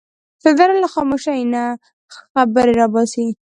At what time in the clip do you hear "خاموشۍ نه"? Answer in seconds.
0.93-1.63